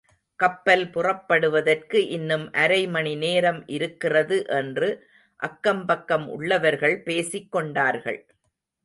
[0.39, 4.89] கப்பல் புறப்படுவதற்கு இன்னும் அரை மணி நேரம் இருக்கிறது என்று
[5.39, 8.19] அக்கம் பக்கம் உள்ளவர்கள் பேசிக் கொண்டார்கள்.